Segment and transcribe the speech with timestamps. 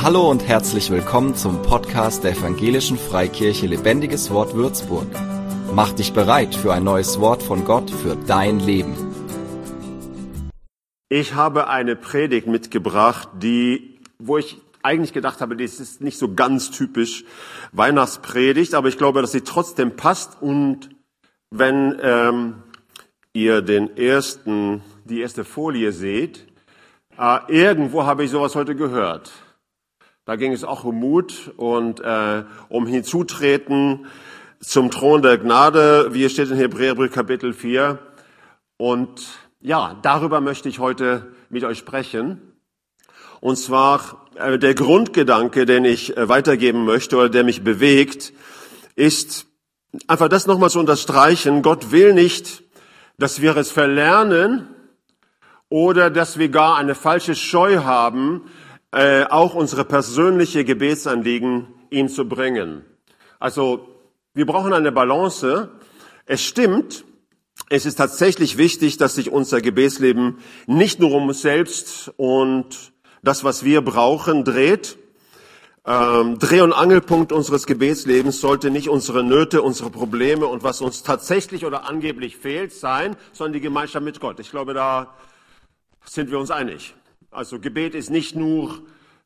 [0.00, 5.08] Hallo und herzlich willkommen zum Podcast der Evangelischen Freikirche Lebendiges Wort Würzburg.
[5.74, 8.94] Mach dich bereit für ein neues Wort von Gott für dein Leben.
[11.08, 16.32] Ich habe eine Predigt mitgebracht, die, wo ich eigentlich gedacht habe, das ist nicht so
[16.32, 17.24] ganz typisch
[17.72, 20.40] Weihnachtspredigt, aber ich glaube, dass sie trotzdem passt.
[20.40, 20.90] Und
[21.50, 22.62] wenn ähm,
[23.32, 26.46] ihr den ersten, die erste Folie seht,
[27.18, 29.32] äh, irgendwo habe ich sowas heute gehört.
[30.28, 34.04] Da ging es auch um Mut und äh, um Hinzutreten
[34.60, 37.98] zum Thron der Gnade, wie es steht in Hebräerbrief Kapitel 4.
[38.76, 39.22] Und
[39.62, 42.42] ja, darüber möchte ich heute mit euch sprechen.
[43.40, 48.34] Und zwar äh, der Grundgedanke, den ich äh, weitergeben möchte oder der mich bewegt,
[48.96, 49.46] ist
[50.08, 51.62] einfach das nochmal zu unterstreichen.
[51.62, 52.64] Gott will nicht,
[53.16, 54.68] dass wir es verlernen
[55.70, 58.42] oder dass wir gar eine falsche Scheu haben,
[58.92, 62.84] äh, auch unsere persönliche Gebetsanliegen ihm zu bringen.
[63.38, 63.88] Also
[64.34, 65.70] wir brauchen eine Balance.
[66.26, 67.04] Es stimmt,
[67.70, 73.44] es ist tatsächlich wichtig, dass sich unser Gebetsleben nicht nur um uns selbst und das,
[73.44, 74.96] was wir brauchen, dreht.
[75.84, 81.02] Ähm, Dreh- und Angelpunkt unseres Gebetslebens sollte nicht unsere Nöte, unsere Probleme und was uns
[81.02, 84.38] tatsächlich oder angeblich fehlt sein, sondern die Gemeinschaft mit Gott.
[84.40, 85.14] Ich glaube, da
[86.04, 86.94] sind wir uns einig.
[87.30, 88.80] Also Gebet ist nicht nur,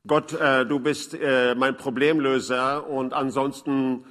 [0.07, 4.05] Gott, äh, du bist äh, mein Problemlöser und ansonsten,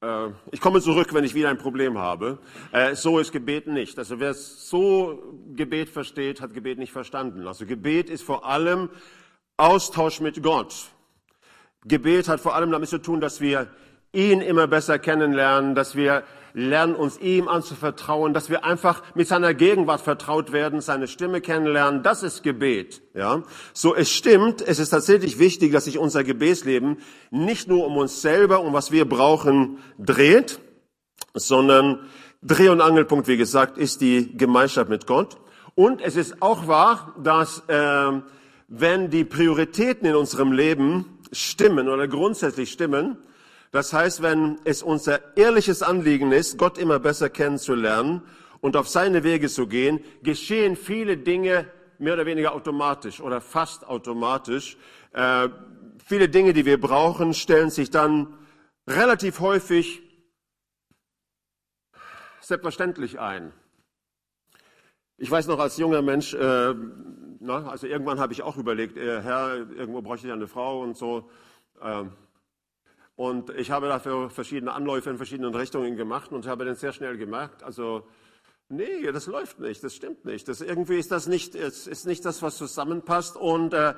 [0.00, 2.38] äh, ich komme zurück, wenn ich wieder ein Problem habe.
[2.70, 3.98] Äh, so ist Gebet nicht.
[3.98, 5.20] Also wer so
[5.56, 7.48] Gebet versteht, hat Gebet nicht verstanden.
[7.48, 8.90] Also Gebet ist vor allem
[9.56, 10.90] Austausch mit Gott.
[11.84, 13.66] Gebet hat vor allem damit zu tun, dass wir
[14.12, 16.22] ihn immer besser kennenlernen, dass wir
[16.54, 22.02] lernen, uns ihm anzuvertrauen, dass wir einfach mit seiner Gegenwart vertraut werden, seine Stimme kennenlernen.
[22.02, 23.02] Das ist Gebet.
[23.14, 24.60] Ja, so es stimmt.
[24.62, 26.98] Es ist tatsächlich wichtig, dass sich unser Gebetsleben
[27.30, 30.60] nicht nur um uns selber, um was wir brauchen, dreht,
[31.34, 32.00] sondern
[32.42, 35.38] Dreh- und Angelpunkt, wie gesagt, ist die Gemeinschaft mit Gott.
[35.74, 38.12] Und es ist auch wahr, dass äh,
[38.68, 43.16] wenn die Prioritäten in unserem Leben stimmen oder grundsätzlich stimmen,
[43.72, 48.22] das heißt, wenn es unser ehrliches Anliegen ist, Gott immer besser kennenzulernen
[48.60, 51.66] und auf seine Wege zu gehen, geschehen viele Dinge
[51.98, 54.76] mehr oder weniger automatisch oder fast automatisch.
[55.12, 55.48] Äh,
[56.04, 58.38] viele Dinge, die wir brauchen, stellen sich dann
[58.86, 60.02] relativ häufig
[62.40, 63.52] selbstverständlich ein.
[65.16, 66.74] Ich weiß noch als junger Mensch, äh,
[67.40, 70.96] na, also irgendwann habe ich auch überlegt, äh, Herr, irgendwo bräuchte ich eine Frau und
[70.96, 71.30] so.
[71.80, 72.04] Äh,
[73.22, 77.16] und ich habe dafür verschiedene Anläufe in verschiedenen Richtungen gemacht und habe dann sehr schnell
[77.16, 78.04] gemerkt, also
[78.68, 80.48] nee, das läuft nicht, das stimmt nicht.
[80.48, 83.36] Das, irgendwie ist das nicht, es ist nicht das, was zusammenpasst.
[83.36, 83.94] Und äh,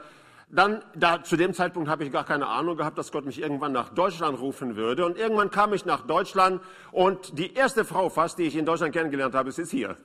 [0.50, 3.72] dann, da, zu dem Zeitpunkt habe ich gar keine Ahnung gehabt, dass Gott mich irgendwann
[3.72, 5.06] nach Deutschland rufen würde.
[5.06, 6.60] Und irgendwann kam ich nach Deutschland
[6.92, 9.96] und die erste Frau fast, die ich in Deutschland kennengelernt habe, ist hier.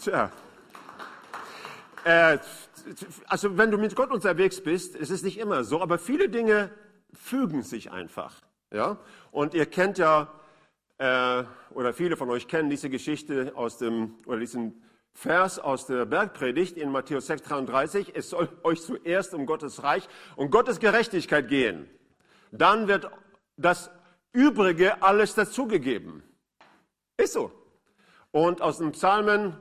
[0.00, 0.32] Tja.
[2.02, 2.38] Äh,
[3.28, 6.72] also wenn du mit Gott unterwegs bist, es ist nicht immer so, aber viele Dinge
[7.14, 8.40] fügen sich einfach.
[8.72, 8.98] Ja?
[9.30, 10.32] Und ihr kennt ja,
[10.98, 14.82] äh, oder viele von euch kennen diese Geschichte aus dem, oder diesen
[15.12, 18.12] Vers aus der Bergpredigt in Matthäus 6, 33.
[18.14, 21.88] Es soll euch zuerst um Gottes Reich und Gottes Gerechtigkeit gehen.
[22.50, 23.10] Dann wird
[23.56, 23.90] das
[24.32, 26.24] Übrige alles dazugegeben.
[27.16, 27.52] Ist so.
[28.32, 29.56] Und aus dem Psalmen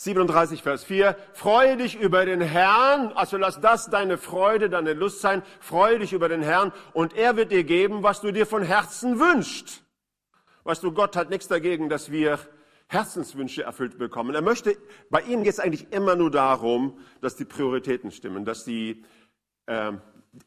[0.00, 1.16] 37, Vers 4.
[1.32, 5.42] Freue dich über den Herrn, also lass das deine Freude, deine Lust sein.
[5.58, 9.18] Freue dich über den Herrn und er wird dir geben, was du dir von Herzen
[9.18, 9.82] wünschst.
[10.62, 12.38] Weißt du, Gott hat nichts dagegen, dass wir
[12.86, 14.36] Herzenswünsche erfüllt bekommen.
[14.36, 14.76] Er möchte,
[15.10, 19.04] bei ihm geht es eigentlich immer nur darum, dass die Prioritäten stimmen, dass die,
[19.66, 19.90] äh,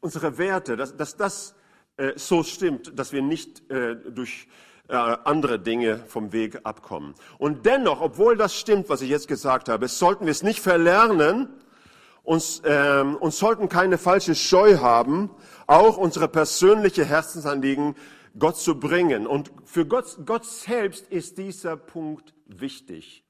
[0.00, 1.54] unsere Werte, dass, dass das
[1.98, 4.48] äh, so stimmt, dass wir nicht äh, durch
[4.88, 7.14] äh, andere Dinge vom Weg abkommen.
[7.38, 11.48] Und dennoch, obwohl das stimmt, was ich jetzt gesagt habe, sollten wir es nicht verlernen,
[12.22, 15.30] uns, ähm, uns sollten keine falsche Scheu haben,
[15.66, 17.96] auch unsere persönliche Herzensanliegen
[18.38, 19.26] Gott zu bringen.
[19.26, 23.24] Und für Gott, Gott selbst ist dieser Punkt wichtig.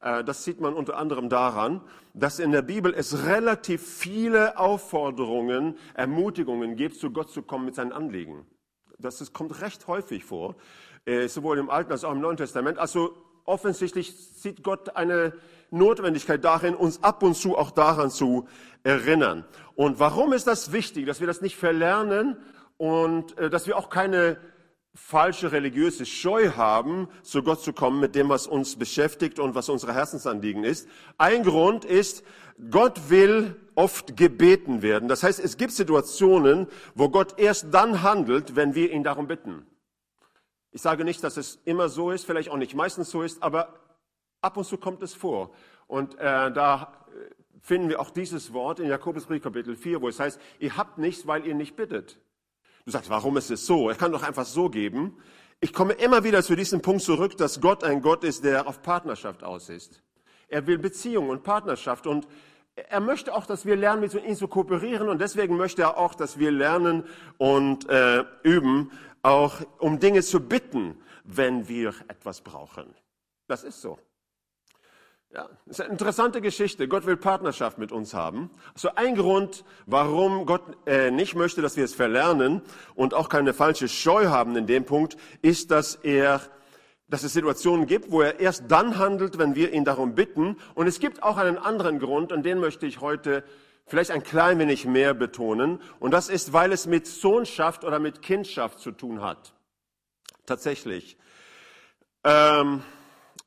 [0.00, 1.80] Äh, das sieht man unter anderem daran,
[2.12, 7.74] dass in der Bibel es relativ viele Aufforderungen, Ermutigungen gibt, zu Gott zu kommen mit
[7.74, 8.46] seinen Anliegen.
[8.98, 10.56] Das kommt recht häufig vor,
[11.06, 12.78] äh, sowohl im Alten als auch im Neuen Testament.
[12.78, 13.14] Also
[13.44, 15.34] offensichtlich sieht Gott eine
[15.70, 18.46] Notwendigkeit darin, uns ab und zu auch daran zu
[18.82, 19.44] erinnern.
[19.74, 22.36] Und warum ist das wichtig, dass wir das nicht verlernen
[22.76, 24.38] und äh, dass wir auch keine
[24.94, 29.68] falsche religiöse Scheu haben, zu Gott zu kommen mit dem, was uns beschäftigt und was
[29.68, 30.88] unsere Herzensanliegen ist.
[31.18, 32.22] Ein Grund ist,
[32.70, 35.08] Gott will oft gebeten werden.
[35.08, 39.66] Das heißt, es gibt Situationen, wo Gott erst dann handelt, wenn wir ihn darum bitten.
[40.74, 43.78] Ich sage nicht, dass es immer so ist, vielleicht auch nicht meistens so ist, aber
[44.40, 45.52] ab und zu kommt es vor.
[45.86, 47.06] Und äh, da
[47.60, 51.28] finden wir auch dieses Wort in Jakobusbrief Kapitel 4, wo es heißt, ihr habt nichts,
[51.28, 52.18] weil ihr nicht bittet.
[52.84, 53.88] Du sagst, warum ist es so?
[53.88, 55.16] Er kann doch einfach so geben.
[55.60, 58.82] Ich komme immer wieder zu diesem Punkt zurück, dass Gott ein Gott ist, der auf
[58.82, 60.02] Partnerschaft aus ist.
[60.48, 62.26] Er will Beziehung und Partnerschaft und
[62.74, 66.16] er möchte auch, dass wir lernen, mit ihm zu kooperieren und deswegen möchte er auch,
[66.16, 67.04] dass wir lernen
[67.38, 68.90] und äh, üben,
[69.24, 72.94] auch um Dinge zu bitten, wenn wir etwas brauchen.
[73.48, 73.98] Das ist so.
[75.32, 76.86] Ja, ist eine interessante Geschichte.
[76.86, 78.50] Gott will Partnerschaft mit uns haben.
[78.72, 82.62] Also ein Grund, warum Gott äh, nicht möchte, dass wir es verlernen
[82.94, 86.40] und auch keine falsche Scheu haben in dem Punkt, ist, dass er,
[87.08, 90.56] dass es Situationen gibt, wo er erst dann handelt, wenn wir ihn darum bitten.
[90.74, 93.42] Und es gibt auch einen anderen Grund, und den möchte ich heute
[93.86, 95.80] vielleicht ein klein wenig mehr betonen.
[96.00, 99.54] Und das ist, weil es mit Sohnschaft oder mit Kindschaft zu tun hat.
[100.46, 101.16] Tatsächlich.
[102.24, 102.82] Ähm,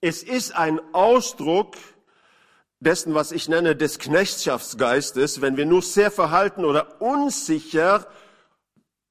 [0.01, 1.75] es ist ein Ausdruck
[2.80, 8.07] dessen, was ich nenne, des Knechtschaftsgeistes, wenn wir nur sehr verhalten oder unsicher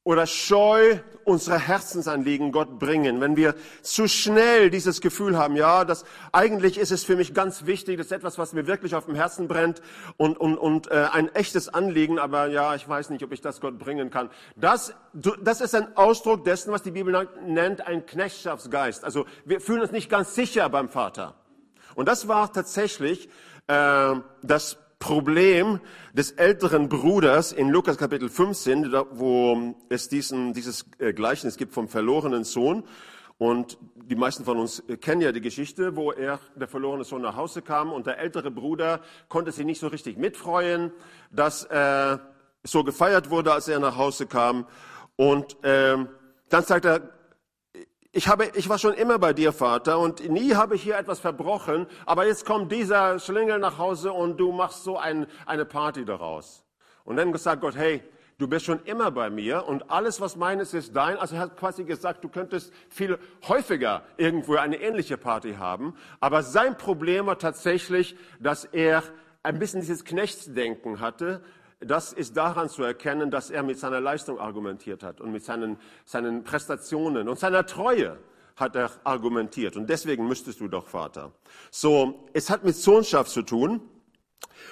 [0.06, 3.20] oder scheu unsere Herzensanliegen Gott bringen.
[3.20, 7.66] Wenn wir zu schnell dieses Gefühl haben, ja, das eigentlich ist es für mich ganz
[7.66, 9.82] wichtig, das ist etwas, was mir wirklich auf dem Herzen brennt
[10.16, 13.60] und, und, und äh, ein echtes Anliegen, aber ja, ich weiß nicht, ob ich das
[13.60, 14.30] Gott bringen kann.
[14.54, 19.02] Das, das ist ein Ausdruck dessen, was die Bibel nennt, ein Knechtschaftsgeist.
[19.02, 21.34] Also wir fühlen uns nicht ganz sicher beim Vater.
[21.96, 23.28] Und das war tatsächlich
[23.66, 25.78] äh, das Problem
[26.14, 31.86] des älteren Bruders in Lukas Kapitel 15, wo es diesen, dieses äh, Gleichnis gibt vom
[31.86, 32.82] verlorenen Sohn.
[33.38, 37.36] Und die meisten von uns kennen ja die Geschichte, wo er, der verlorene Sohn nach
[37.36, 40.90] Hause kam und der ältere Bruder konnte sich nicht so richtig mitfreuen,
[41.30, 44.66] dass er so gefeiert wurde, als er nach Hause kam.
[45.14, 45.98] Und äh,
[46.48, 47.15] dann sagt er,
[48.16, 51.20] ich, habe, ich war schon immer bei dir, Vater, und nie habe ich hier etwas
[51.20, 56.06] verbrochen, aber jetzt kommt dieser Schlingel nach Hause und du machst so ein, eine Party
[56.06, 56.64] daraus.
[57.04, 58.02] Und dann sagt Gott, hey,
[58.38, 61.18] du bist schon immer bei mir und alles, was meines, ist dein.
[61.18, 63.18] Also er hat quasi gesagt, du könntest viel
[63.48, 65.94] häufiger irgendwo eine ähnliche Party haben.
[66.18, 69.02] Aber sein Problem war tatsächlich, dass er
[69.42, 71.42] ein bisschen dieses Knechtsdenken hatte,
[71.80, 75.78] das ist daran zu erkennen, dass er mit seiner Leistung argumentiert hat und mit seinen,
[76.04, 78.18] seinen Prestationen und seiner Treue
[78.56, 79.76] hat er argumentiert.
[79.76, 81.32] Und deswegen müsstest du doch Vater.
[81.70, 83.82] So, es hat mit Sohnschaft zu tun.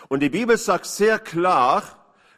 [0.09, 1.83] Und die Bibel sagt sehr klar,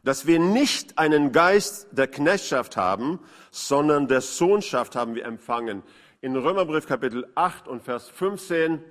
[0.02, 3.20] dass wir nicht einen Geist der Knechtschaft haben,
[3.50, 5.82] sondern der Sohnschaft haben wir empfangen.
[6.20, 8.82] In Römerbrief Kapitel 8 und Vers 15,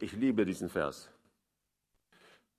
[0.00, 1.08] ich liebe diesen Vers.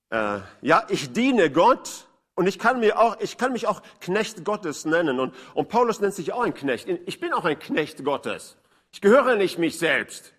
[0.10, 4.44] Äh, ja, ich diene Gott und ich kann, mir auch, ich kann mich auch Knecht
[4.44, 5.20] Gottes nennen.
[5.20, 6.88] Und, und Paulus nennt sich auch ein Knecht.
[7.06, 8.58] Ich bin auch ein Knecht Gottes.
[8.92, 10.34] Ich gehöre nicht mich selbst.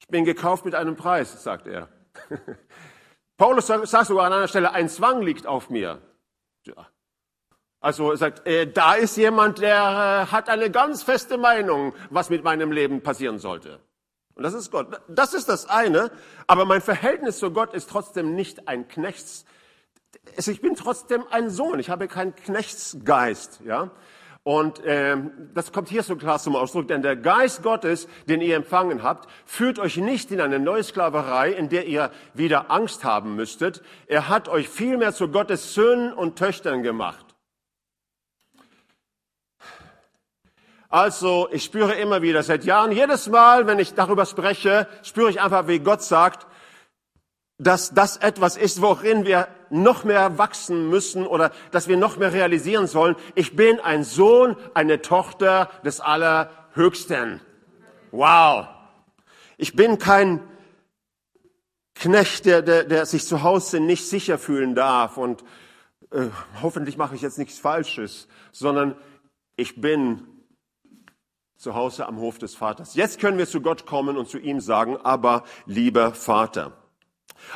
[0.00, 1.88] Ich bin gekauft mit einem Preis, sagt er.
[3.36, 6.00] Paulus sagt sogar an einer Stelle, ein Zwang liegt auf mir.
[6.64, 6.88] Ja.
[7.80, 12.30] Also er sagt, äh, da ist jemand, der äh, hat eine ganz feste Meinung, was
[12.30, 13.80] mit meinem Leben passieren sollte.
[14.34, 15.00] Und das ist Gott.
[15.08, 16.10] Das ist das eine.
[16.46, 19.44] Aber mein Verhältnis zu Gott ist trotzdem nicht ein Knechts,
[20.36, 23.90] also ich bin trotzdem ein Sohn, ich habe keinen Knechtsgeist, ja.
[24.46, 28.54] Und ähm, das kommt hier so klar zum Ausdruck, denn der Geist Gottes, den ihr
[28.54, 33.34] empfangen habt, führt euch nicht in eine neue Sklaverei, in der ihr wieder Angst haben
[33.34, 33.82] müsstet.
[34.06, 37.26] Er hat euch vielmehr zu Gottes Söhnen und Töchtern gemacht.
[40.88, 45.40] Also, ich spüre immer wieder seit Jahren, jedes Mal, wenn ich darüber spreche, spüre ich
[45.40, 46.46] einfach, wie Gott sagt,
[47.58, 52.32] dass das etwas ist, worin wir noch mehr wachsen müssen oder dass wir noch mehr
[52.32, 53.16] realisieren sollen.
[53.34, 57.40] Ich bin ein Sohn, eine Tochter des Allerhöchsten.
[58.10, 58.68] Wow.
[59.56, 60.40] Ich bin kein
[61.94, 65.42] Knecht, der, der, der sich zu Hause nicht sicher fühlen darf und
[66.10, 66.26] äh,
[66.60, 68.96] hoffentlich mache ich jetzt nichts Falsches, sondern
[69.56, 70.26] ich bin
[71.56, 72.94] zu Hause am Hof des Vaters.
[72.94, 76.85] Jetzt können wir zu Gott kommen und zu ihm sagen, aber lieber Vater.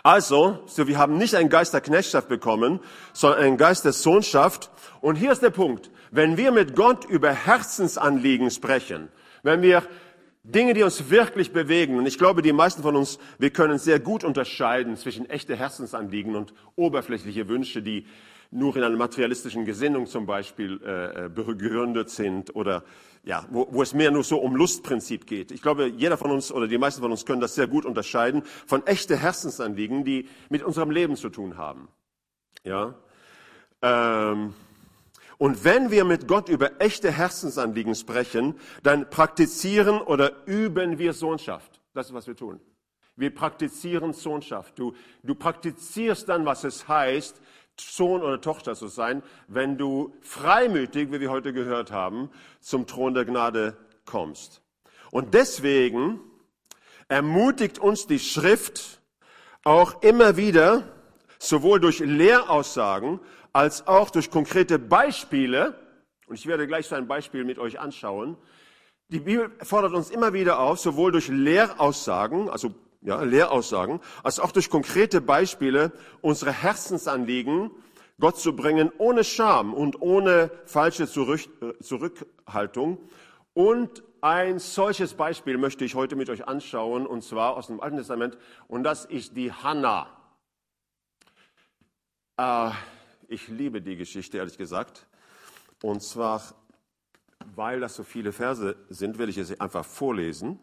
[0.03, 2.81] Also, so wir haben nicht einen Geist der Knechtschaft bekommen,
[3.13, 4.71] sondern einen Geist der Sohnschaft.
[5.01, 5.91] Und hier ist der Punkt.
[6.11, 9.09] Wenn wir mit Gott über Herzensanliegen sprechen,
[9.43, 9.83] wenn wir
[10.43, 11.99] Dinge, die uns wirklich bewegen.
[11.99, 16.35] Und ich glaube, die meisten von uns, wir können sehr gut unterscheiden zwischen echte Herzensanliegen
[16.35, 18.07] und oberflächliche Wünsche, die
[18.51, 22.85] nur in einer materialistischen Gesinnung zum Beispiel äh, äh, begründet sind oder
[23.23, 25.51] ja, wo, wo es mehr nur so um Lustprinzip geht.
[25.51, 28.43] Ich glaube, jeder von uns oder die meisten von uns können das sehr gut unterscheiden
[28.67, 31.89] von echte Herzensanliegen, die mit unserem Leben zu tun haben.
[32.65, 32.95] Ja.
[33.83, 34.55] Ähm,
[35.39, 41.81] und wenn wir mit Gott über echte Herzensanliegen sprechen, dann praktizieren oder üben wir Sohnschaft.
[41.95, 42.61] Das ist, was wir tun.
[43.17, 44.79] Wir praktizieren Sohnschaft.
[44.79, 47.41] Du, du praktizierst dann, was es heißt,
[47.81, 53.15] Sohn oder Tochter zu sein, wenn du freimütig, wie wir heute gehört haben, zum Thron
[53.15, 54.63] der Gnade kommst.
[55.11, 56.21] Und deswegen
[57.09, 59.01] ermutigt uns die Schrift
[59.65, 60.85] auch immer wieder,
[61.39, 63.21] sowohl durch Lehraussagen
[63.53, 65.75] als auch durch konkrete Beispiele,
[66.27, 68.37] und ich werde gleich so ein Beispiel mit euch anschauen,
[69.09, 74.53] die Bibel fordert uns immer wieder auf, sowohl durch Lehraussagen, also ja, Lehraussagen, als auch
[74.53, 77.71] durch konkrete Beispiele unsere Herzensanliegen
[78.19, 82.99] Gott zu bringen, ohne Scham und ohne falsche Zurückhaltung.
[83.55, 87.97] Und ein solches Beispiel möchte ich heute mit euch anschauen, und zwar aus dem Alten
[87.97, 88.37] Testament,
[88.69, 90.07] und das ist die Hannah.
[92.37, 92.71] Äh,
[93.29, 95.07] ich liebe die Geschichte, ehrlich gesagt.
[95.83, 96.43] Und zwar,
[97.55, 100.59] weil das so viele Verse sind, will ich es einfach vorlesen.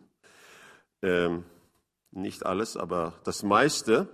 [1.01, 1.44] Ähm,
[2.12, 4.08] nicht alles, aber das meiste.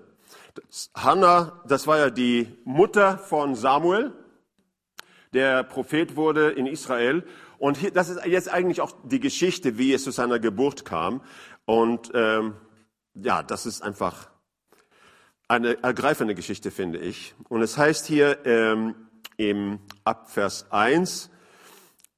[0.96, 4.14] Hannah, das war ja die Mutter von Samuel.
[5.34, 7.24] Der Prophet wurde in Israel.
[7.58, 11.22] Und hier, das ist jetzt eigentlich auch die Geschichte, wie es zu seiner Geburt kam.
[11.66, 12.56] Und ähm,
[13.16, 14.30] ja, das ist einfach
[15.48, 17.36] eine ergreifende Geschichte, finde ich.
[17.50, 18.96] Und es heißt hier ähm,
[19.38, 21.30] im Abvers 1,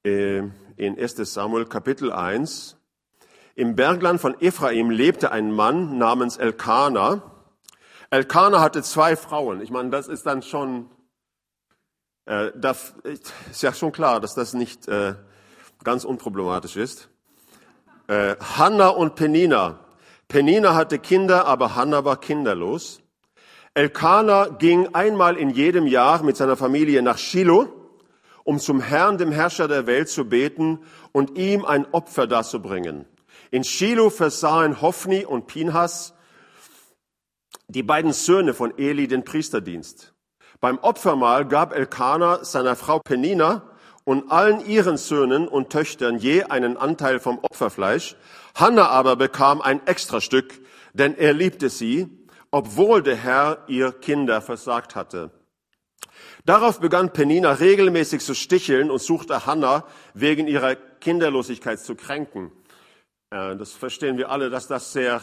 [0.04, 0.38] äh,
[0.78, 2.75] in 1 Samuel Kapitel 1,
[3.56, 7.22] im Bergland von Ephraim lebte ein Mann namens Elkanah.
[8.10, 9.62] Elkanah hatte zwei Frauen.
[9.62, 10.90] Ich meine, das ist dann schon,
[12.26, 12.94] äh, das
[13.50, 15.16] ist ja schon klar, dass das nicht äh,
[15.86, 17.08] ganz unproblematisch ist.
[18.08, 19.80] Äh, Hannah und Penina.
[20.28, 23.02] Penina hatte Kinder, aber Hannah war kinderlos.
[23.74, 27.68] Elkanah ging einmal in jedem Jahr mit seiner Familie nach Shiloh,
[28.44, 30.80] um zum Herrn, dem Herrscher der Welt, zu beten
[31.14, 33.06] und ihm ein Opfer darzubringen.
[33.52, 36.14] In Shiloh versahen Hophni und Pinhas,
[37.68, 40.14] die beiden Söhne von Eli, den Priesterdienst.
[40.62, 43.70] Beim Opfermahl gab Elkanah seiner Frau Penina
[44.04, 48.16] und allen ihren Söhnen und Töchtern je einen Anteil vom Opferfleisch.
[48.56, 50.62] Hannah aber bekam ein Extrastück,
[50.94, 52.08] denn er liebte sie,
[52.52, 55.32] obwohl der Herr ihr Kinder versagt hatte.
[56.46, 62.52] Darauf begann Penina regelmäßig zu sticheln und suchte Hannah wegen ihrer Kinderlosigkeit zu kränken.
[63.36, 65.22] Äh, das verstehen wir alle, dass das sehr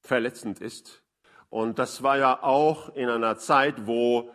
[0.00, 1.02] verletzend ist.
[1.50, 4.30] Und das war ja auch in einer Zeit, wo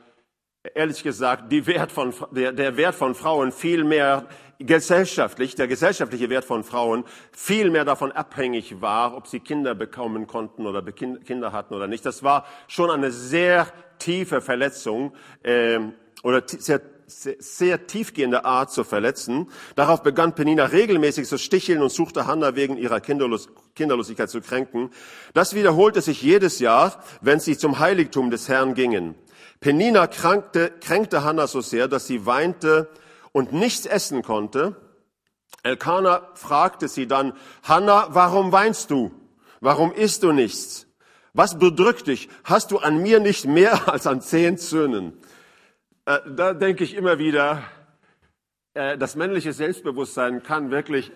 [0.75, 4.27] ehrlich gesagt die Wert von, der, der Wert von Frauen viel mehr
[4.60, 10.27] gesellschaftlich, der gesellschaftliche Wert von Frauen viel mehr davon abhängig war, ob sie Kinder bekommen
[10.27, 12.06] konnten oder Kinder hatten oder nicht.
[12.06, 15.13] Das war schon eine sehr tiefe Verletzung
[15.44, 15.80] äh,
[16.24, 19.50] oder sehr sehr tiefgehende Art zu verletzen.
[19.75, 24.89] Darauf begann Penina regelmäßig zu sticheln und suchte Hannah wegen ihrer Kinderlos Kinderlosigkeit zu kränken.
[25.34, 29.15] Das wiederholte sich jedes Jahr, wenn sie zum Heiligtum des Herrn gingen.
[29.60, 32.89] Penina krankte, kränkte Hannah so sehr, dass sie weinte
[33.32, 34.75] und nichts essen konnte.
[35.63, 39.12] Elkanah fragte sie dann, Hannah, warum weinst du?
[39.60, 40.88] Warum isst du nichts?
[41.34, 42.30] Was bedrückt dich?
[42.44, 45.13] Hast du an mir nicht mehr als an zehn Söhnen?
[46.05, 47.63] Äh, da denke ich immer wieder,
[48.74, 51.12] äh, das männliche Selbstbewusstsein kann wirklich,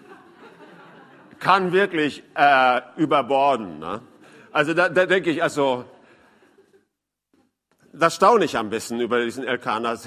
[1.40, 3.80] kann wirklich äh, überborden.
[3.80, 4.02] Ne?
[4.52, 5.86] Also da, da denke ich, also
[7.94, 9.98] das staune ich am besten über diesen Elkanah.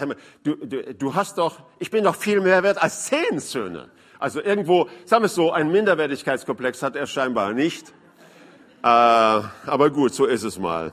[0.42, 3.90] Du, du, du hast doch, ich bin doch viel mehr wert als zehn Söhne.
[4.18, 7.88] Also irgendwo, sagen wir es so, ein Minderwertigkeitskomplex hat er scheinbar nicht.
[8.82, 10.92] Äh, aber gut, so ist es mal.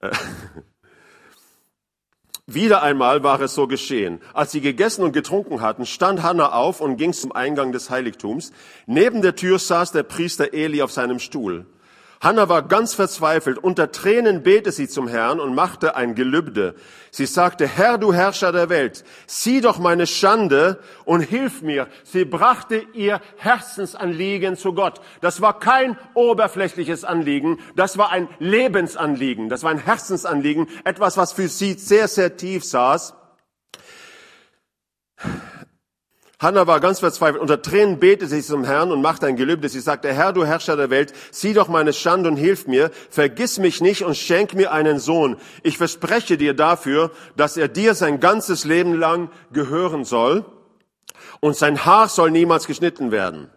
[0.00, 0.10] Äh,
[2.52, 4.20] Wieder einmal war es so geschehen.
[4.34, 8.52] Als sie gegessen und getrunken hatten, stand Hannah auf und ging zum Eingang des Heiligtums.
[8.86, 11.66] Neben der Tür saß der Priester Eli auf seinem Stuhl.
[12.20, 13.56] Hannah war ganz verzweifelt.
[13.56, 16.74] Unter Tränen betete sie zum Herrn und machte ein Gelübde.
[17.10, 21.88] Sie sagte, Herr, du Herrscher der Welt, sieh doch meine Schande und hilf mir.
[22.04, 25.00] Sie brachte ihr Herzensanliegen zu Gott.
[25.22, 27.58] Das war kein oberflächliches Anliegen.
[27.74, 29.48] Das war ein Lebensanliegen.
[29.48, 30.68] Das war ein Herzensanliegen.
[30.84, 33.14] Etwas, was für sie sehr, sehr tief saß.
[36.40, 37.42] Hannah war ganz verzweifelt.
[37.42, 39.68] Unter Tränen betete sie zum Herrn und machte ein Gelübde.
[39.68, 42.90] Sie sagte, Herr, du Herrscher der Welt, sieh doch meine Schande und hilf mir.
[43.10, 45.36] Vergiss mich nicht und schenk mir einen Sohn.
[45.62, 50.46] Ich verspreche dir dafür, dass er dir sein ganzes Leben lang gehören soll
[51.40, 53.50] und sein Haar soll niemals geschnitten werden.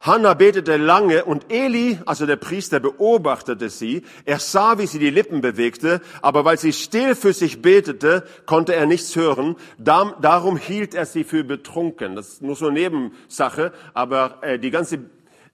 [0.00, 4.02] Hannah betete lange und Eli, also der Priester, beobachtete sie.
[4.24, 8.74] Er sah, wie sie die Lippen bewegte, aber weil sie still für sich betete, konnte
[8.74, 9.56] er nichts hören.
[9.76, 12.16] Darum hielt er sie für betrunken.
[12.16, 15.00] Das ist nur so eine Nebensache, aber äh, die ganze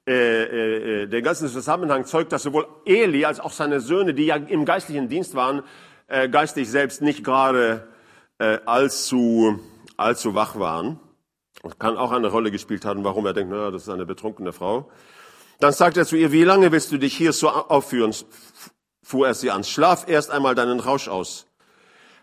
[0.08, 4.26] äh, äh, äh, der ganze Zusammenhang zeugt, dass sowohl Eli als auch seine Söhne, die
[4.26, 5.64] ja im geistlichen Dienst waren,
[6.06, 7.88] äh, geistlich selbst nicht gerade
[8.38, 9.58] äh, allzu,
[9.96, 11.00] allzu wach waren.
[11.78, 14.90] Kann auch eine Rolle gespielt haben, warum er denkt, naja, das ist eine betrunkene Frau.
[15.61, 18.14] Dann sagt er zu ihr, wie lange willst du dich hier so aufführen?
[19.02, 19.64] Fuhr er sie an.
[19.64, 21.46] Schlaf erst einmal deinen Rausch aus.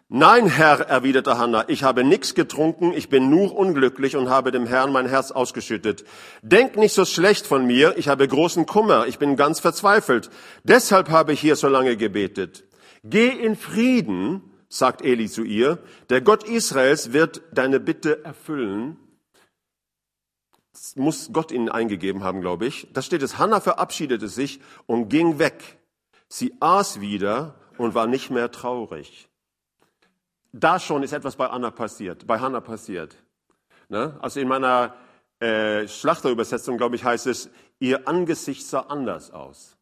[0.09, 4.67] Nein, Herr, erwiderte Hannah, ich habe nichts getrunken, ich bin nur unglücklich und habe dem
[4.67, 6.03] Herrn mein Herz ausgeschüttet.
[6.43, 10.29] Denk nicht so schlecht von mir, ich habe großen Kummer, ich bin ganz verzweifelt.
[10.63, 12.65] Deshalb habe ich hier so lange gebetet.
[13.03, 15.79] Geh in Frieden, sagt Eli zu ihr,
[16.11, 18.97] der Gott Israels wird deine Bitte erfüllen
[20.95, 22.87] muss Gott ihnen eingegeben haben, glaube ich.
[22.93, 25.77] Da steht es, Hannah verabschiedete sich und ging weg.
[26.27, 29.29] Sie aß wieder und war nicht mehr traurig.
[30.51, 33.15] Da schon ist etwas bei Anna passiert, bei Hannah passiert.
[33.89, 34.17] Ne?
[34.21, 34.95] Also in meiner
[35.39, 37.49] äh, Schlachterübersetzung, glaube ich, heißt es,
[37.79, 39.77] ihr Angesicht sah anders aus.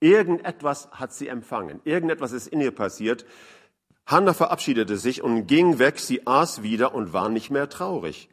[0.00, 1.80] Irgendetwas hat sie empfangen.
[1.84, 3.24] Irgendetwas ist in ihr passiert.
[4.04, 6.00] Hannah verabschiedete sich und ging weg.
[6.00, 8.28] Sie aß wieder und war nicht mehr traurig.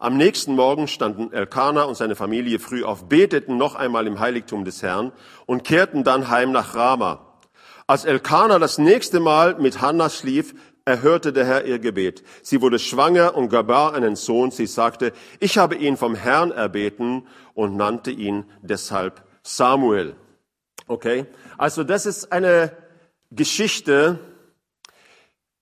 [0.00, 4.64] Am nächsten Morgen standen Elkanah und seine Familie früh auf, beteten noch einmal im Heiligtum
[4.64, 5.12] des Herrn
[5.46, 7.38] und kehrten dann heim nach Rama.
[7.86, 12.24] Als Elkanah das nächste Mal mit Hannah schlief, erhörte der Herr ihr Gebet.
[12.42, 14.50] Sie wurde schwanger und gebar einen Sohn.
[14.50, 20.16] Sie sagte, ich habe ihn vom Herrn erbeten und nannte ihn deshalb Samuel.
[20.86, 21.26] Okay?
[21.56, 22.72] Also das ist eine
[23.30, 24.18] Geschichte.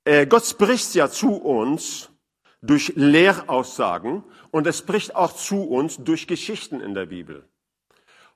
[0.05, 2.09] Äh, Gott spricht ja zu uns
[2.63, 7.45] durch Lehraussagen und es spricht auch zu uns durch Geschichten in der Bibel.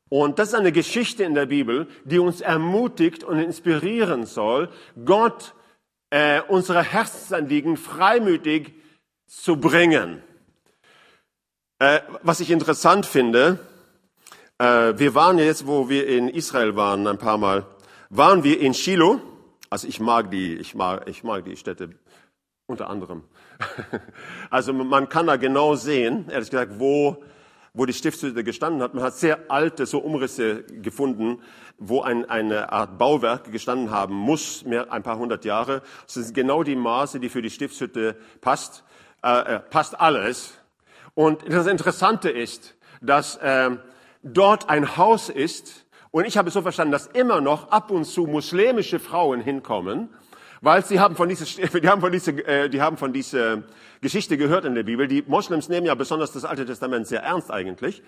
[0.09, 4.69] Und das ist eine Geschichte in der Bibel, die uns ermutigt und inspirieren soll,
[5.05, 5.55] Gott
[6.11, 8.75] äh, unsere Herzensanliegen freimütig
[9.27, 10.23] zu bringen.
[11.79, 13.59] Äh, was ich interessant finde,
[14.59, 17.67] äh, wir waren jetzt, wo wir in Israel waren, ein paar Mal,
[18.09, 19.21] waren wir in Shiloh.
[19.69, 21.91] Also ich mag die, ich mag, ich mag die Städte
[22.67, 23.25] unter anderem.
[24.51, 27.23] Also man kann da genau sehen, ehrlich gesagt, wo,
[27.75, 28.95] wo die Stiftshütte gestanden hat.
[28.95, 31.41] Man hat sehr alte so Umrisse gefunden,
[31.79, 35.83] wo ein, eine Art Bauwerk gestanden haben muss, mehr ein paar hundert Jahre.
[36.05, 38.85] Das sind genau die Maße, die für die Stiftshütte passt.
[39.23, 40.55] Äh, äh, passt alles.
[41.15, 43.71] Und das Interessante ist, dass äh,
[44.23, 48.27] dort ein Haus ist, und ich habe so verstanden, dass immer noch ab und zu
[48.27, 50.11] muslimische Frauen hinkommen,
[50.61, 51.45] weil sie haben von dieser,
[51.81, 53.63] die haben von dieser, äh, die haben von dieser
[54.01, 55.09] Geschichte gehört in der Bibel.
[55.09, 58.03] Die Moslems nehmen ja besonders das Alte Testament sehr ernst eigentlich.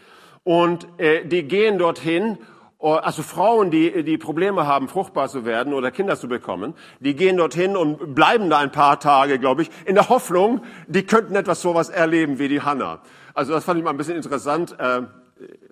[0.44, 2.38] Und äh, die gehen dorthin,
[2.80, 7.14] äh, also Frauen, die, die Probleme haben, fruchtbar zu werden oder Kinder zu bekommen, die
[7.14, 11.34] gehen dorthin und bleiben da ein paar Tage, glaube ich, in der Hoffnung, die könnten
[11.34, 13.00] etwas sowas erleben wie die Hannah.
[13.34, 14.76] Also das fand ich mal ein bisschen interessant.
[14.78, 15.02] Äh,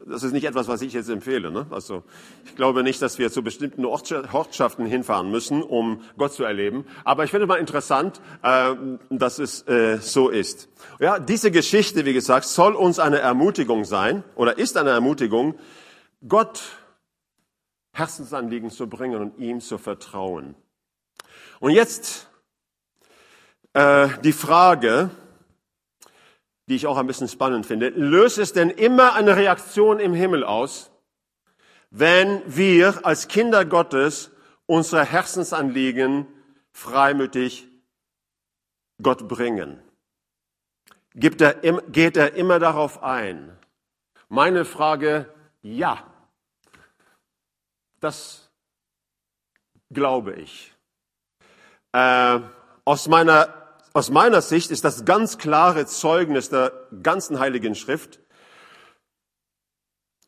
[0.07, 1.51] das ist nicht etwas, was ich jetzt empfehle.
[1.51, 1.67] Ne?
[1.71, 2.03] Also
[2.45, 6.85] ich glaube nicht, dass wir zu bestimmten Ortschaften hinfahren müssen, um Gott zu erleben.
[7.05, 8.75] Aber ich finde mal interessant, äh,
[9.11, 10.69] dass es äh, so ist.
[11.01, 15.55] Ja, diese Geschichte, wie gesagt, soll uns eine Ermutigung sein oder ist eine Ermutigung,
[16.27, 16.63] Gott
[17.93, 20.55] Herzensanliegen zu bringen und ihm zu vertrauen.
[21.61, 22.29] Und jetzt
[23.73, 25.11] äh, die Frage,
[26.69, 27.91] die ich auch ein bisschen spannend finde.
[27.91, 30.91] Löst es denn immer eine Reaktion im Himmel aus,
[31.91, 34.31] wenn wir als Kinder Gottes
[34.67, 36.27] unsere Herzensanliegen
[36.73, 37.69] freimütig
[39.03, 39.81] Gott bringen?
[41.15, 43.57] Gibt er, geht er immer darauf ein?
[44.29, 46.05] Meine Frage, ja.
[48.01, 48.51] Das
[49.91, 50.75] glaube ich.
[51.93, 52.41] Äh,
[52.85, 53.66] aus meiner
[53.97, 56.71] aus meiner Sicht ist das ganz klare Zeugnis der
[57.03, 58.21] ganzen Heiligen Schrift.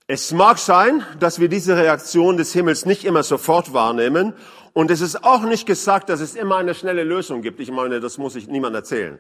[0.07, 4.33] Es mag sein, dass wir diese Reaktion des Himmels nicht immer sofort wahrnehmen.
[4.73, 7.61] Und es ist auch nicht gesagt, dass es immer eine schnelle Lösung gibt.
[7.61, 9.19] Ich meine, das muss ich niemand erzählen.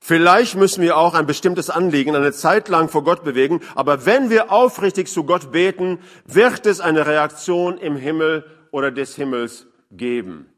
[0.00, 3.60] Vielleicht müssen wir auch ein bestimmtes Anliegen eine Zeit lang vor Gott bewegen.
[3.76, 9.14] Aber wenn wir aufrichtig zu Gott beten, wird es eine Reaktion im Himmel oder des
[9.14, 10.53] Himmels geben.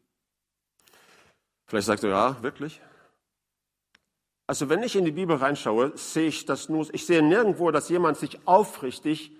[1.67, 2.81] Vielleicht sagt er, ja, wirklich?
[4.47, 7.89] Also wenn ich in die Bibel reinschaue, sehe ich das nur, ich sehe nirgendwo, dass
[7.89, 9.33] jemand sich aufrichtig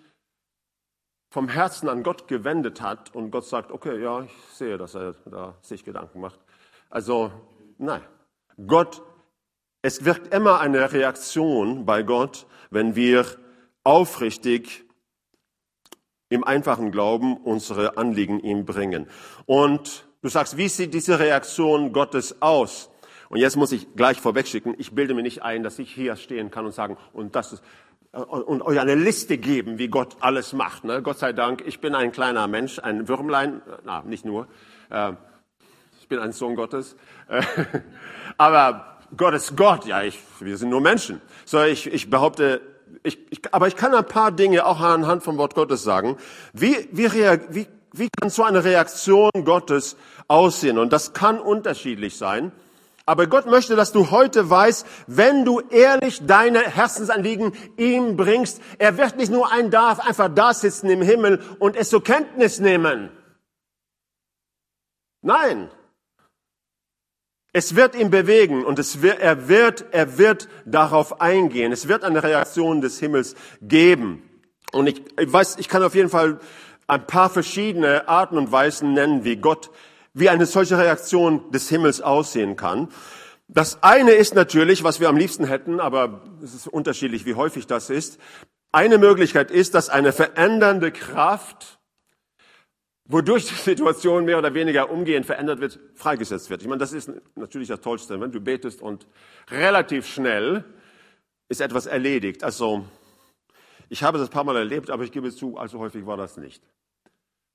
[1.31, 5.15] vom Herzen an Gott gewendet hat und Gott sagt, okay, ja, ich sehe, dass er
[5.27, 6.41] da sich Gedanken macht.
[6.91, 7.31] Also,
[7.79, 8.03] nein.
[8.67, 9.03] Gott,
[9.83, 13.27] es wirkt immer eine Reaktion bei Gott, wenn wir
[13.85, 14.85] aufrichtig
[16.29, 19.09] im einfachen Glauben unsere Anliegen ihm bringen.
[19.45, 22.91] Und du sagst, wie sieht diese Reaktion Gottes aus?
[23.29, 26.51] Und jetzt muss ich gleich vorwegschicken, ich bilde mir nicht ein, dass ich hier stehen
[26.51, 27.62] kann und sagen, und das ist,
[28.12, 30.85] und euch eine Liste geben, wie Gott alles macht.
[30.85, 31.03] Ne?
[31.03, 34.49] Gott sei Dank, ich bin ein kleiner Mensch, ein Würmlein, na, nicht nur.
[34.91, 35.12] Äh,
[36.01, 36.97] ich bin ein Sohn Gottes.
[37.29, 37.43] Äh,
[38.39, 41.21] aber Gott ist Gott, ja, ich, wir sind nur Menschen.
[41.45, 42.62] So, ich, ich behaupte,
[43.03, 46.17] ich, ich, aber ich kann ein paar Dinge auch anhand vom Wort Gottes sagen.
[46.53, 47.67] Wie, wie, wie,
[47.98, 49.96] wie kann so eine Reaktion Gottes
[50.28, 50.78] aussehen?
[50.78, 52.52] Und das kann unterschiedlich sein.
[53.09, 58.98] Aber Gott möchte, dass du heute weißt, wenn du ehrlich deine Herzensanliegen ihm bringst, er
[58.98, 63.11] wird nicht nur ein Darf einfach da sitzen im Himmel und es zur Kenntnis nehmen.
[65.22, 65.70] Nein.
[67.52, 71.72] Es wird ihn bewegen und es wird, er wird, er wird darauf eingehen.
[71.72, 74.28] Es wird eine Reaktion des Himmels geben.
[74.72, 76.40] Und ich, ich weiß, ich kann auf jeden Fall
[76.87, 79.70] ein paar verschiedene Arten und Weisen nennen, wie Gott
[80.18, 82.88] wie eine solche Reaktion des Himmels aussehen kann.
[83.49, 87.66] Das eine ist natürlich, was wir am liebsten hätten, aber es ist unterschiedlich, wie häufig
[87.66, 88.18] das ist.
[88.72, 91.79] Eine Möglichkeit ist, dass eine verändernde Kraft,
[93.05, 96.62] wodurch die Situation mehr oder weniger umgehend verändert wird, freigesetzt wird.
[96.62, 99.07] Ich meine, das ist natürlich das Tollste, wenn du betest und
[99.51, 100.64] relativ schnell
[101.51, 102.42] ist etwas erledigt.
[102.42, 102.87] Also,
[103.90, 106.38] ich habe das ein paar Mal erlebt, aber ich gebe zu, allzu häufig war das
[106.38, 106.62] nicht.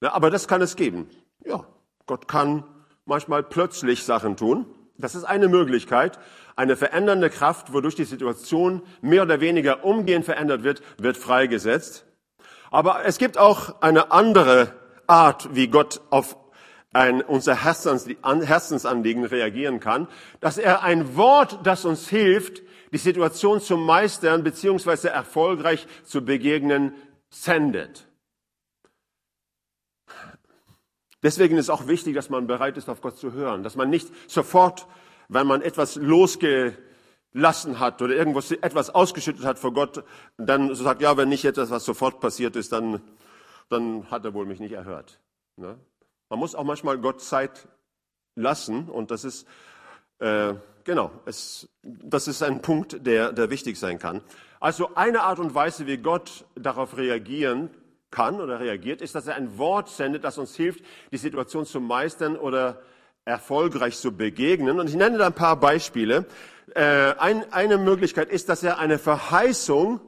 [0.01, 1.09] Ja, aber das kann es geben.
[1.45, 1.65] Ja,
[2.05, 2.63] Gott kann
[3.05, 4.65] manchmal plötzlich Sachen tun.
[4.97, 6.19] Das ist eine Möglichkeit.
[6.55, 12.05] Eine verändernde Kraft, wodurch die Situation mehr oder weniger umgehend verändert wird, wird freigesetzt.
[12.71, 14.73] Aber es gibt auch eine andere
[15.07, 16.37] Art, wie Gott auf
[16.93, 20.07] ein, unser Herzensanliegen reagieren kann,
[20.39, 22.61] dass er ein Wort, das uns hilft,
[22.91, 26.93] die Situation zu meistern beziehungsweise erfolgreich zu begegnen,
[27.29, 28.07] sendet.
[31.23, 34.11] Deswegen ist auch wichtig, dass man bereit ist, auf Gott zu hören, dass man nicht
[34.29, 34.87] sofort,
[35.29, 40.03] wenn man etwas losgelassen hat oder irgendwas etwas ausgeschüttet hat vor Gott,
[40.37, 43.01] dann so sagt, ja, wenn nicht etwas, was sofort passiert ist, dann,
[43.69, 45.19] dann hat er wohl mich nicht erhört.
[45.57, 45.77] Ne?
[46.29, 47.67] Man muss auch manchmal Gott Zeit
[48.35, 49.47] lassen und das ist
[50.19, 50.53] äh,
[50.83, 54.21] genau, es, das ist ein Punkt, der, der wichtig sein kann.
[54.59, 57.69] Also eine Art und Weise, wie Gott darauf reagieren
[58.11, 61.79] kann oder reagiert, ist, dass er ein Wort sendet, das uns hilft, die Situation zu
[61.79, 62.81] meistern oder
[63.25, 64.79] erfolgreich zu begegnen.
[64.79, 66.25] Und ich nenne da ein paar Beispiele.
[66.75, 70.01] Äh, ein, eine Möglichkeit ist, dass er eine Verheißung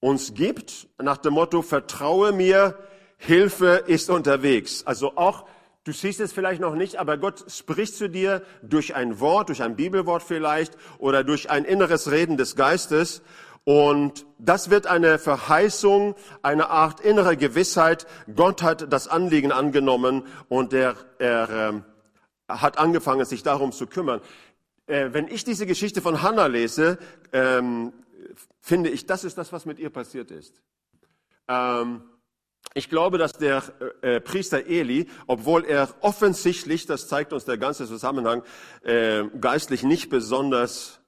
[0.00, 2.78] uns gibt, nach dem Motto, vertraue mir,
[3.18, 4.86] Hilfe ist unterwegs.
[4.86, 5.46] Also auch,
[5.84, 9.62] du siehst es vielleicht noch nicht, aber Gott spricht zu dir durch ein Wort, durch
[9.62, 13.20] ein Bibelwort vielleicht oder durch ein inneres Reden des Geistes
[13.64, 18.06] und das wird eine Verheißung, eine Art innere Gewissheit.
[18.34, 21.82] Gott hat das Anliegen angenommen und er, er
[22.48, 24.20] äh, hat angefangen, sich darum zu kümmern.
[24.86, 26.98] Äh, wenn ich diese Geschichte von Hannah lese,
[27.32, 27.92] ähm,
[28.60, 30.62] finde ich, das ist das, was mit ihr passiert ist.
[31.46, 32.02] Ähm,
[32.74, 33.62] ich glaube, dass der
[34.02, 38.42] äh, Priester Eli, obwohl er offensichtlich, das zeigt uns der ganze Zusammenhang,
[38.82, 41.00] äh, geistlich nicht besonders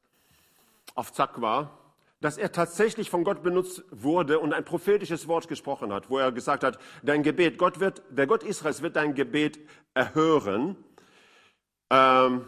[0.94, 1.81] auf Zack war,
[2.22, 6.32] dass er tatsächlich von Gott benutzt wurde und ein prophetisches Wort gesprochen hat, wo er
[6.32, 9.58] gesagt hat, dein Gebet, Gott wird, der Gott Israels wird dein Gebet
[9.92, 10.76] erhören,
[11.90, 12.44] ähm,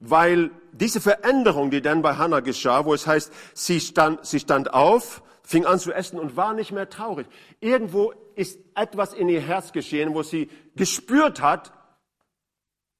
[0.00, 4.72] weil diese Veränderung, die dann bei Hannah geschah, wo es heißt, sie stand, sie stand
[4.72, 7.26] auf, fing an zu essen und war nicht mehr traurig.
[7.60, 11.72] Irgendwo ist etwas in ihr Herz geschehen, wo sie gespürt hat,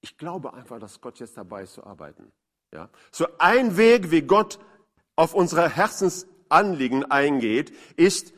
[0.03, 2.31] ich glaube einfach, dass Gott jetzt dabei ist zu arbeiten.
[2.75, 2.90] Ja?
[3.11, 4.59] So ein Weg, wie Gott
[5.16, 8.33] auf unsere Herzensanliegen eingeht, ist,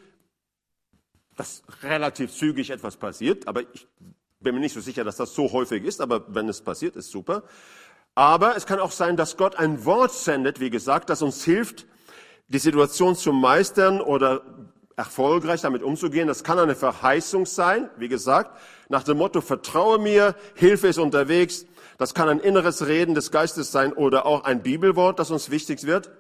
[1.37, 3.87] dass relativ zügig etwas passiert, aber ich
[4.41, 7.11] bin mir nicht so sicher, dass das so häufig ist, aber wenn es passiert, ist
[7.11, 7.43] super.
[8.15, 11.87] Aber es kann auch sein, dass Gott ein Wort sendet, wie gesagt, das uns hilft,
[12.49, 14.43] die Situation zu meistern oder
[14.97, 16.27] erfolgreich damit umzugehen.
[16.27, 18.59] Das kann eine Verheißung sein, wie gesagt,
[18.89, 21.67] nach dem Motto, vertraue mir, Hilfe ist unterwegs.
[21.99, 25.85] Das kann ein inneres Reden des Geistes sein oder auch ein Bibelwort, das uns wichtig
[25.85, 26.11] wird.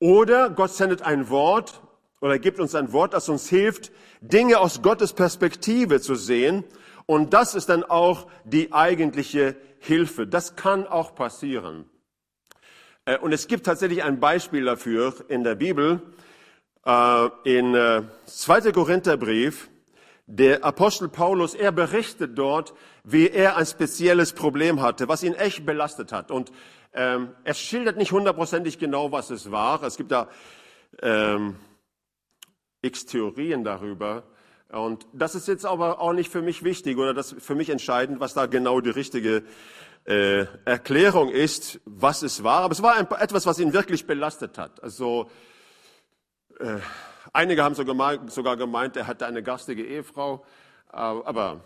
[0.00, 1.82] Oder Gott sendet ein Wort
[2.20, 6.64] oder gibt uns ein Wort, das uns hilft, Dinge aus Gottes Perspektive zu sehen.
[7.06, 10.26] Und das ist dann auch die eigentliche Hilfe.
[10.26, 11.84] Das kann auch passieren.
[13.04, 16.02] Äh, und es gibt tatsächlich ein Beispiel dafür in der Bibel,
[16.86, 18.72] äh, in äh, 2.
[18.72, 19.68] Korintherbrief.
[20.32, 25.66] Der Apostel Paulus, er berichtet dort, wie er ein spezielles Problem hatte, was ihn echt
[25.66, 26.30] belastet hat.
[26.30, 26.52] Und
[26.92, 29.82] ähm, er schildert nicht hundertprozentig genau, was es war.
[29.82, 30.28] Es gibt da
[31.02, 31.56] ähm,
[32.80, 34.22] x Theorien darüber.
[34.68, 38.20] Und das ist jetzt aber auch nicht für mich wichtig oder das für mich entscheidend,
[38.20, 39.42] was da genau die richtige
[40.04, 42.62] äh, Erklärung ist, was es war.
[42.62, 44.80] Aber es war ein, etwas, was ihn wirklich belastet hat.
[44.80, 45.28] Also
[46.60, 46.78] äh,
[47.32, 50.44] einige haben sogar gemeint, er hatte eine garstige Ehefrau.
[50.92, 51.60] Äh, aber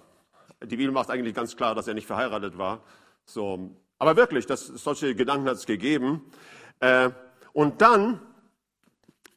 [0.63, 2.81] die Bibel macht eigentlich ganz klar, dass er nicht verheiratet war.
[3.25, 6.31] So, aber wirklich, das, solche Gedanken hat es gegeben.
[6.81, 7.11] Äh,
[7.53, 8.21] und dann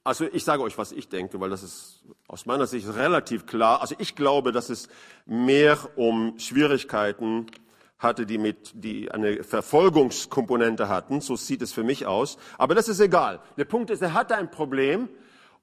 [0.08, 3.82] also ich sage euch, was ich denke, weil das ist aus meiner Sicht relativ klar.
[3.82, 4.88] Also ich glaube, dass es
[5.26, 7.48] mehr um Schwierigkeiten
[8.00, 11.20] hatte, die mit, die eine Verfolgungskomponente hatten.
[11.20, 12.38] So sieht es für mich aus.
[12.58, 13.42] Aber das ist egal.
[13.58, 15.10] Der Punkt ist, er hatte ein Problem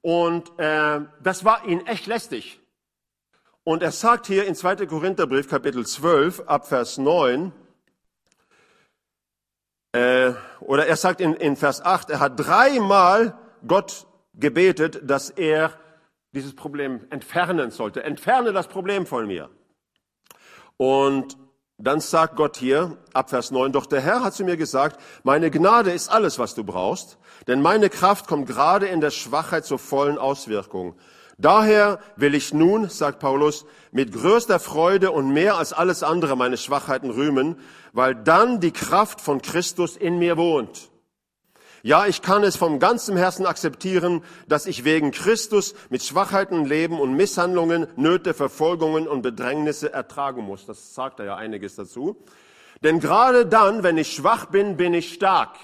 [0.05, 2.61] und äh, das war ihn echt lästig.
[3.65, 4.85] Und er sagt hier in 2.
[4.85, 7.51] Korintherbrief Kapitel 12 ab Vers 9,
[9.93, 15.73] äh, oder er sagt in, in Vers 8, er hat dreimal Gott gebetet, dass er
[16.33, 18.03] dieses Problem entfernen sollte.
[18.03, 19.49] Entferne das Problem von mir.
[20.77, 21.39] Und
[21.79, 25.51] dann sagt Gott hier, ab Vers 9, doch der Herr hat zu mir gesagt, meine
[25.51, 29.79] Gnade ist alles, was du brauchst, denn meine Kraft kommt gerade in der Schwachheit zur
[29.79, 30.95] vollen Auswirkung.
[31.37, 36.57] Daher will ich nun, sagt Paulus, mit größter Freude und mehr als alles andere meine
[36.57, 37.57] Schwachheiten rühmen,
[37.93, 40.91] weil dann die Kraft von Christus in mir wohnt.
[41.85, 46.99] Ja, ich kann es vom ganzen Herzen akzeptieren, dass ich wegen Christus mit Schwachheiten leben
[46.99, 50.65] und Misshandlungen, Nöte, Verfolgungen und Bedrängnisse ertragen muss.
[50.65, 52.25] Das sagt er ja einiges dazu.
[52.83, 55.57] Denn gerade dann, wenn ich schwach bin, bin ich stark.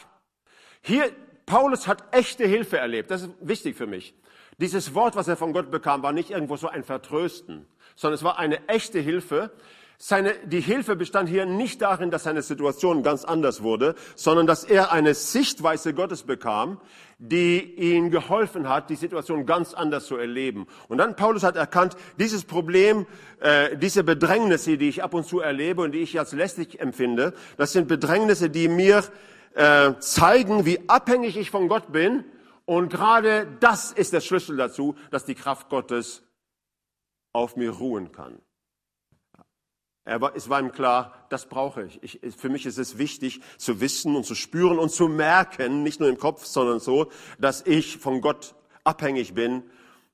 [0.82, 1.10] Hier,
[1.46, 3.10] Paulus hat echte Hilfe erlebt.
[3.10, 4.14] Das ist wichtig für mich.
[4.58, 8.22] Dieses Wort, was er von Gott bekam, war nicht irgendwo so ein Vertrösten, sondern es
[8.22, 9.52] war eine echte Hilfe.
[10.02, 14.64] Seine, die Hilfe bestand hier nicht darin, dass seine Situation ganz anders wurde, sondern dass
[14.64, 16.80] er eine Sichtweise Gottes bekam,
[17.18, 20.66] die ihm geholfen hat, die Situation ganz anders zu erleben.
[20.88, 23.06] Und dann Paulus hat erkannt, dieses Problem,
[23.40, 27.34] äh, diese Bedrängnisse, die ich ab und zu erlebe und die ich als lästig empfinde,
[27.58, 29.04] das sind Bedrängnisse, die mir
[29.52, 32.24] äh, zeigen, wie abhängig ich von Gott bin.
[32.64, 36.22] Und gerade das ist der Schlüssel dazu, dass die Kraft Gottes
[37.34, 38.40] auf mir ruhen kann.
[40.04, 42.02] Er war, es war ihm klar, das brauche ich.
[42.02, 42.34] ich.
[42.36, 46.08] Für mich ist es wichtig zu wissen und zu spüren und zu merken, nicht nur
[46.08, 49.62] im Kopf, sondern so, dass ich von Gott abhängig bin.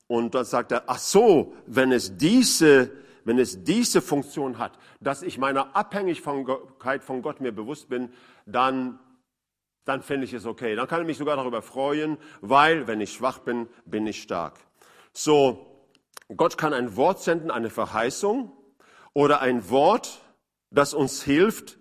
[0.07, 2.91] Und dann sagt er, ach so, wenn es diese,
[3.23, 8.09] wenn es diese Funktion hat, dass ich meiner Abhängigkeit von Gott mir bewusst bin,
[8.45, 8.99] dann,
[9.85, 10.75] dann finde ich es okay.
[10.75, 14.59] Dann kann ich mich sogar darüber freuen, weil wenn ich schwach bin, bin ich stark.
[15.13, 15.65] So,
[16.35, 18.51] Gott kann ein Wort senden, eine Verheißung
[19.17, 20.21] oder ein Wort,
[20.69, 21.79] das uns hilft,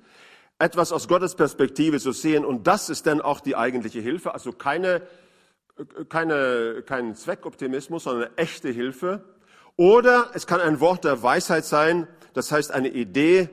[0.59, 2.47] etwas aus Gottes Perspektive zu sehen.
[2.47, 4.33] Und das ist dann auch die eigentliche Hilfe.
[4.33, 5.03] Also keine,
[6.09, 9.23] keine, kein Zweckoptimismus, sondern eine echte Hilfe.
[9.77, 12.09] Oder es kann ein Wort der Weisheit sein.
[12.33, 13.51] Das heißt eine Idee,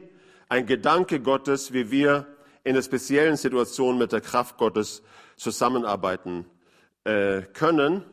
[0.48, 2.26] ein Gedanke Gottes, wie wir
[2.64, 5.04] in der speziellen Situation mit der Kraft Gottes
[5.36, 6.46] zusammenarbeiten
[7.04, 8.06] äh, können.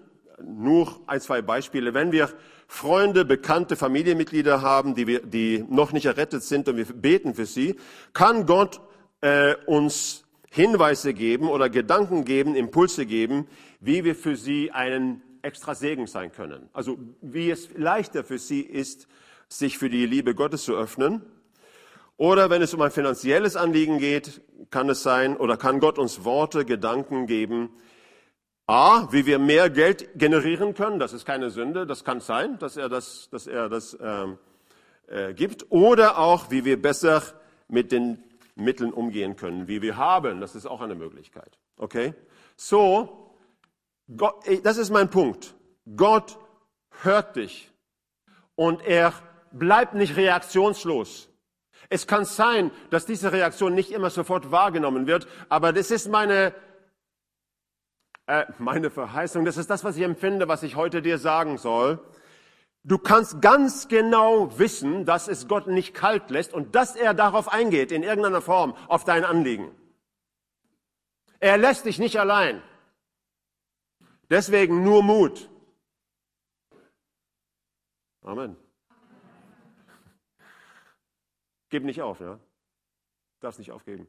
[0.43, 1.95] Nur ein, zwei Beispiele.
[1.95, 2.29] Wenn wir
[2.73, 7.45] Freunde, bekannte Familienmitglieder haben, die, wir, die noch nicht errettet sind und wir beten für
[7.45, 7.75] sie,
[8.13, 8.81] kann Gott
[9.23, 13.49] äh, uns Hinweise geben oder Gedanken geben, Impulse geben,
[13.81, 16.69] wie wir für sie einen extra Segen sein können.
[16.73, 19.09] Also wie es leichter für sie ist,
[19.49, 21.23] sich für die Liebe Gottes zu öffnen.
[22.19, 26.25] Oder wenn es um ein finanzielles Anliegen geht, kann es sein oder kann Gott uns
[26.25, 27.71] Worte, Gedanken geben,
[28.71, 32.77] A, wie wir mehr Geld generieren können, das ist keine Sünde, das kann sein, dass
[32.77, 34.39] er das, dass er das ähm,
[35.09, 35.67] äh, gibt.
[35.71, 37.21] Oder auch, wie wir besser
[37.67, 38.23] mit den
[38.55, 41.59] Mitteln umgehen können, wie wir haben, das ist auch eine Möglichkeit.
[41.79, 42.15] Okay?
[42.55, 43.35] So,
[44.17, 45.57] Gott, das ist mein Punkt.
[45.97, 46.39] Gott
[47.03, 47.73] hört dich
[48.55, 49.15] und er
[49.51, 51.29] bleibt nicht reaktionslos.
[51.89, 56.55] Es kann sein, dass diese Reaktion nicht immer sofort wahrgenommen wird, aber das ist meine
[58.31, 61.99] äh, meine Verheißung, das ist das, was ich empfinde, was ich heute dir sagen soll.
[62.85, 67.49] Du kannst ganz genau wissen, dass es Gott nicht kalt lässt und dass er darauf
[67.49, 69.75] eingeht, in irgendeiner Form, auf dein Anliegen.
[71.41, 72.63] Er lässt dich nicht allein.
[74.31, 75.51] Deswegen nur Mut.
[78.23, 78.57] Amen.
[81.69, 82.39] Gib nicht auf, ja?
[83.41, 84.07] Darfst nicht aufgeben.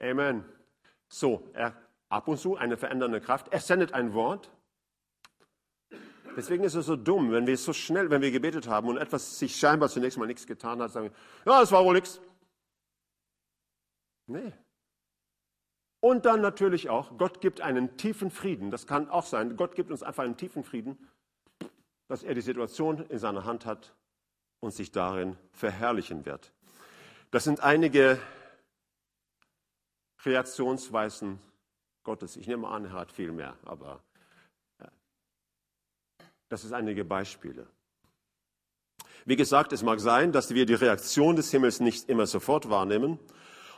[0.00, 0.44] Amen.
[1.12, 1.76] So, er
[2.08, 3.48] ab und zu eine verändernde Kraft.
[3.52, 4.50] Er sendet ein Wort.
[6.38, 9.38] Deswegen ist es so dumm, wenn wir so schnell, wenn wir gebetet haben und etwas
[9.38, 11.12] sich scheinbar zunächst mal nichts getan hat, sagen,
[11.44, 12.18] ja, das war wohl nichts.
[14.26, 14.54] Nee.
[16.00, 18.70] Und dann natürlich auch, Gott gibt einen tiefen Frieden.
[18.70, 19.58] Das kann auch sein.
[19.58, 21.10] Gott gibt uns einfach einen tiefen Frieden,
[22.08, 23.94] dass er die Situation in seiner Hand hat
[24.60, 26.52] und sich darin verherrlichen wird.
[27.30, 28.18] Das sind einige
[30.24, 31.38] Reaktionsweisen
[32.04, 32.36] Gottes.
[32.36, 34.00] Ich nehme an, er hat viel mehr, aber
[36.48, 37.66] das sind einige Beispiele.
[39.24, 43.18] Wie gesagt, es mag sein, dass wir die Reaktion des Himmels nicht immer sofort wahrnehmen.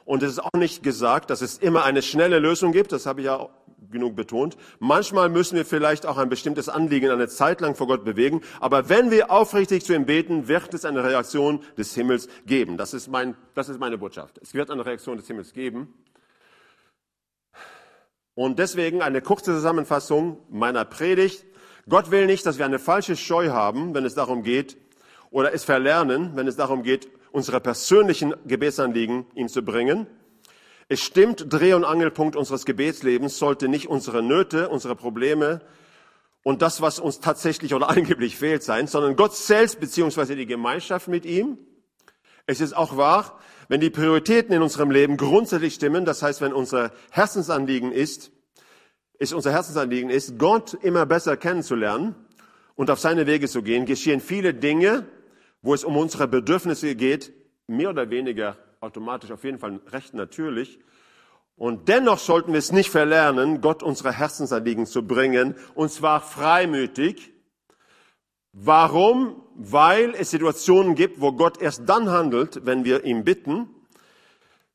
[0.05, 2.93] Und es ist auch nicht gesagt, dass es immer eine schnelle Lösung gibt.
[2.93, 3.49] Das habe ich ja
[3.91, 4.57] genug betont.
[4.81, 8.41] Manchmal müssen wir vielleicht auch ein bestimmtes Anliegen eine Zeit lang vor Gott bewegen.
[8.59, 12.77] Aber wenn wir aufrichtig zu ihm beten, wird es eine Reaktion des Himmels geben.
[12.77, 14.39] Das ist, mein, das ist meine Botschaft.
[14.43, 15.95] Es wird eine Reaktion des Himmels geben.
[18.35, 21.45] Und deswegen eine kurze Zusammenfassung meiner Predigt.
[21.89, 24.77] Gott will nicht, dass wir eine falsche Scheu haben, wenn es darum geht,
[25.31, 30.07] oder es verlernen, wenn es darum geht, unsere persönlichen Gebetsanliegen ihm zu bringen.
[30.89, 35.61] Es stimmt, Dreh- und Angelpunkt unseres Gebetslebens sollte nicht unsere Nöte, unsere Probleme
[36.43, 41.09] und das, was uns tatsächlich oder angeblich fehlt sein, sondern Gott selbst beziehungsweise die Gemeinschaft
[41.09, 41.59] mit ihm.
[42.47, 46.53] Es ist auch wahr, wenn die Prioritäten in unserem Leben grundsätzlich stimmen, das heißt, wenn
[46.53, 48.31] unser Herzensanliegen ist,
[49.19, 52.15] ist unser Herzensanliegen ist, Gott immer besser kennenzulernen
[52.75, 55.07] und auf seine Wege zu gehen, geschehen viele Dinge,
[55.63, 57.33] wo es um unsere Bedürfnisse geht,
[57.67, 60.79] mehr oder weniger automatisch, auf jeden Fall recht natürlich.
[61.57, 67.34] Und dennoch sollten wir es nicht verlernen, Gott unsere Herzensanliegen zu bringen, und zwar freimütig.
[68.55, 69.43] Warum?
[69.57, 73.69] Weil es Situationen gibt, wo Gott erst dann handelt, wenn wir ihm bitten.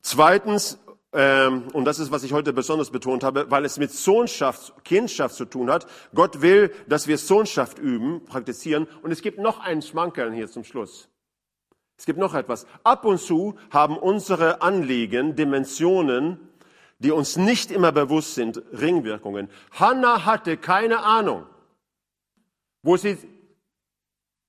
[0.02, 0.78] Zweitens,
[1.13, 5.36] ähm, und das ist, was ich heute besonders betont habe, weil es mit Sohnschaft, Kindschaft
[5.36, 5.88] zu tun hat.
[6.13, 8.86] Gott will, dass wir Sohnschaft üben, praktizieren.
[9.02, 11.10] Und es gibt noch einen Schmankerl hier zum Schluss.
[11.98, 12.68] Es gibt noch etwas.
[12.84, 16.50] Ab und zu haben unsere Anliegen Dimensionen,
[17.00, 19.50] die uns nicht immer bewusst sind, Ringwirkungen.
[19.72, 21.46] Hannah hatte keine Ahnung,
[22.84, 23.18] wo sie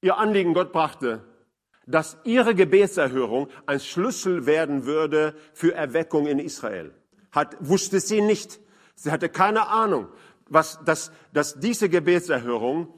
[0.00, 1.24] ihr Anliegen Gott brachte,
[1.86, 6.94] dass ihre Gebetserhörung ein Schlüssel werden würde für Erweckung in Israel.
[7.32, 8.60] Hat, wusste sie nicht.
[8.94, 10.08] Sie hatte keine Ahnung,
[10.48, 12.92] was, dass, dass diese Gebetserhörung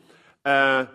[0.44, 0.86] äh,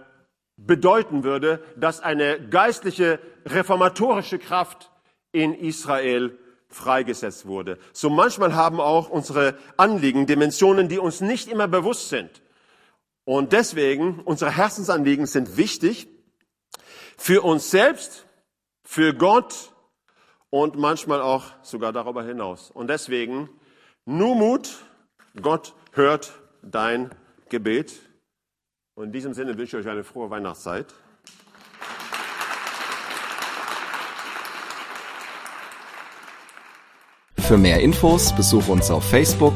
[0.58, 4.92] bedeuten würde, dass eine geistliche reformatorische Kraft
[5.32, 7.78] in Israel freigesetzt wurde.
[7.94, 12.42] So manchmal haben auch unsere Anliegen Dimensionen, die uns nicht immer bewusst sind.
[13.28, 16.08] Und deswegen, unsere Herzensanliegen sind wichtig,
[17.18, 18.26] für uns selbst,
[18.86, 19.74] für Gott
[20.50, 22.72] und manchmal auch sogar darüber hinaus.
[22.72, 23.50] Und deswegen,
[24.06, 24.78] nur Mut,
[25.42, 27.14] Gott hört dein
[27.50, 28.00] Gebet.
[28.96, 30.94] Und in diesem Sinne wünsche ich euch eine frohe Weihnachtszeit.
[37.40, 39.56] Für mehr Infos besuche uns auf Facebook